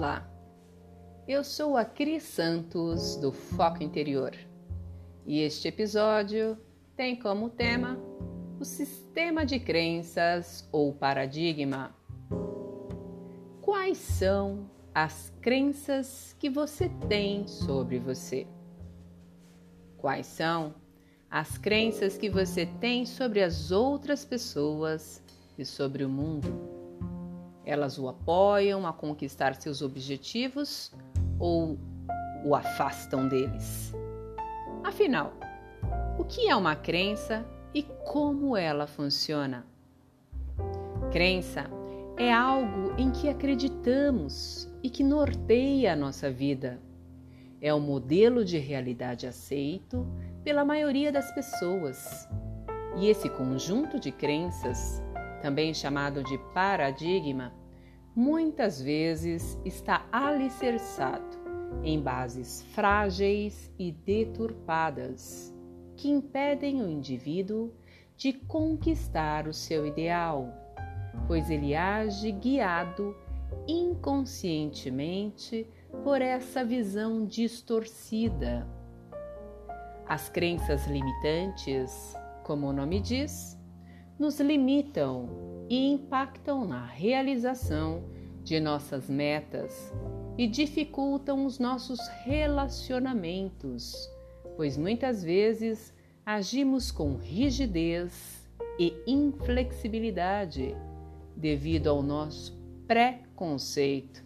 Olá, 0.00 0.26
eu 1.28 1.44
sou 1.44 1.76
a 1.76 1.84
Cris 1.84 2.22
Santos 2.22 3.16
do 3.16 3.30
Foco 3.30 3.82
Interior 3.82 4.34
e 5.26 5.40
este 5.40 5.68
episódio 5.68 6.56
tem 6.96 7.14
como 7.14 7.50
tema 7.50 7.98
o 8.58 8.64
sistema 8.64 9.44
de 9.44 9.60
crenças 9.60 10.66
ou 10.72 10.94
paradigma. 10.94 11.94
Quais 13.60 13.98
são 13.98 14.70
as 14.94 15.30
crenças 15.42 16.34
que 16.38 16.48
você 16.48 16.88
tem 17.06 17.46
sobre 17.46 17.98
você? 17.98 18.46
Quais 19.98 20.24
são 20.24 20.74
as 21.30 21.58
crenças 21.58 22.16
que 22.16 22.30
você 22.30 22.64
tem 22.64 23.04
sobre 23.04 23.42
as 23.42 23.70
outras 23.70 24.24
pessoas 24.24 25.22
e 25.58 25.64
sobre 25.66 26.04
o 26.04 26.08
mundo? 26.08 26.79
Elas 27.64 27.98
o 27.98 28.08
apoiam 28.08 28.86
a 28.86 28.92
conquistar 28.92 29.54
seus 29.54 29.82
objetivos 29.82 30.92
ou 31.38 31.78
o 32.44 32.54
afastam 32.54 33.28
deles? 33.28 33.94
Afinal, 34.82 35.32
o 36.18 36.24
que 36.24 36.48
é 36.48 36.56
uma 36.56 36.74
crença 36.74 37.46
e 37.74 37.82
como 37.82 38.56
ela 38.56 38.86
funciona? 38.86 39.66
Crença 41.12 41.70
é 42.16 42.32
algo 42.32 42.94
em 42.98 43.10
que 43.10 43.28
acreditamos 43.28 44.70
e 44.82 44.90
que 44.90 45.02
norteia 45.02 45.92
a 45.92 45.96
nossa 45.96 46.30
vida. 46.30 46.80
É 47.60 47.72
o 47.72 47.76
um 47.76 47.80
modelo 47.80 48.44
de 48.44 48.58
realidade 48.58 49.26
aceito 49.26 50.06
pela 50.42 50.64
maioria 50.64 51.12
das 51.12 51.32
pessoas. 51.32 52.28
E 52.96 53.08
esse 53.08 53.28
conjunto 53.28 53.98
de 53.98 54.10
crenças, 54.10 55.02
também 55.42 55.72
chamado 55.72 56.22
de 56.22 56.36
paradigma, 56.52 57.52
muitas 58.14 58.80
vezes 58.80 59.58
está 59.64 60.06
alicerçado 60.10 61.38
em 61.82 62.00
bases 62.00 62.62
frágeis 62.74 63.70
e 63.78 63.92
deturpadas 63.92 65.54
que 65.96 66.08
impedem 66.08 66.82
o 66.82 66.88
indivíduo 66.88 67.72
de 68.16 68.32
conquistar 68.32 69.46
o 69.46 69.52
seu 69.52 69.86
ideal, 69.86 70.52
pois 71.26 71.50
ele 71.50 71.74
age 71.74 72.32
guiado 72.32 73.14
inconscientemente 73.66 75.66
por 76.04 76.22
essa 76.22 76.64
visão 76.64 77.26
distorcida. 77.26 78.66
As 80.06 80.28
crenças 80.28 80.86
limitantes, 80.86 82.14
como 82.42 82.68
o 82.68 82.72
nome 82.72 83.00
diz, 83.00 83.59
nos 84.20 84.38
limitam 84.38 85.28
e 85.70 85.92
impactam 85.92 86.66
na 86.66 86.84
realização 86.84 88.04
de 88.44 88.60
nossas 88.60 89.08
metas 89.08 89.90
e 90.36 90.46
dificultam 90.46 91.46
os 91.46 91.58
nossos 91.58 92.06
relacionamentos, 92.22 93.94
pois 94.58 94.76
muitas 94.76 95.24
vezes 95.24 95.94
agimos 96.24 96.90
com 96.90 97.16
rigidez 97.16 98.46
e 98.78 98.94
inflexibilidade 99.06 100.76
devido 101.34 101.88
ao 101.88 102.02
nosso 102.02 102.60
preconceito 102.86 104.22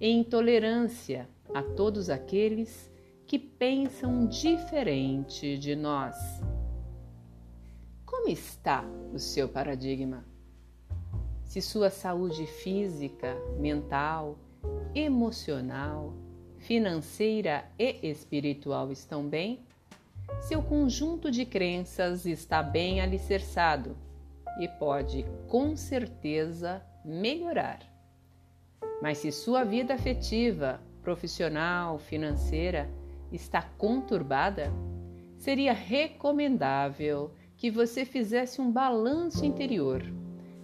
e 0.00 0.10
intolerância 0.10 1.28
a 1.54 1.62
todos 1.62 2.10
aqueles 2.10 2.92
que 3.28 3.38
pensam 3.38 4.26
diferente 4.26 5.56
de 5.56 5.76
nós. 5.76 6.16
Como 8.26 8.34
está 8.36 8.84
o 9.14 9.20
seu 9.20 9.48
paradigma? 9.48 10.24
se 11.44 11.62
sua 11.62 11.90
saúde 11.90 12.44
física, 12.44 13.36
mental, 13.56 14.36
emocional, 14.96 16.12
financeira 16.58 17.70
e 17.78 18.00
espiritual 18.02 18.90
estão 18.90 19.28
bem, 19.28 19.60
seu 20.40 20.60
conjunto 20.60 21.30
de 21.30 21.46
crenças 21.46 22.26
está 22.26 22.64
bem 22.64 23.00
alicerçado 23.00 23.96
e 24.58 24.66
pode, 24.66 25.24
com 25.46 25.76
certeza, 25.76 26.82
melhorar. 27.04 27.78
Mas 29.00 29.18
se 29.18 29.30
sua 29.30 29.62
vida 29.62 29.94
afetiva, 29.94 30.80
profissional, 31.00 31.96
financeira 32.00 32.90
está 33.30 33.62
conturbada, 33.62 34.72
seria 35.38 35.72
recomendável 35.72 37.30
que 37.56 37.70
você 37.70 38.04
fizesse 38.04 38.60
um 38.60 38.70
balanço 38.70 39.44
interior 39.44 40.02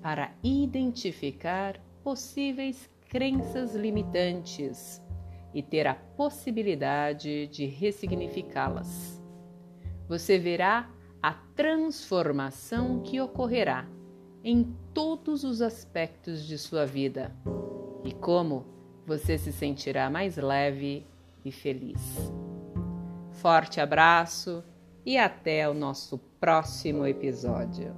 para 0.00 0.32
identificar 0.42 1.80
possíveis 2.02 2.88
crenças 3.08 3.74
limitantes 3.74 5.02
e 5.52 5.62
ter 5.62 5.86
a 5.86 5.94
possibilidade 5.94 7.46
de 7.48 7.66
ressignificá-las. 7.66 9.20
Você 10.08 10.38
verá 10.38 10.88
a 11.22 11.32
transformação 11.32 13.00
que 13.00 13.20
ocorrerá 13.20 13.88
em 14.44 14.76
todos 14.94 15.42
os 15.42 15.60
aspectos 15.60 16.46
de 16.46 16.56
sua 16.56 16.86
vida 16.86 17.34
e 18.04 18.12
como 18.12 18.64
você 19.04 19.36
se 19.36 19.52
sentirá 19.52 20.08
mais 20.08 20.36
leve 20.36 21.04
e 21.44 21.50
feliz. 21.50 22.32
Forte 23.32 23.80
abraço 23.80 24.62
e 25.06 25.16
até 25.16 25.68
o 25.68 25.72
nosso 25.72 26.18
próximo 26.40 27.06
episódio. 27.06 27.94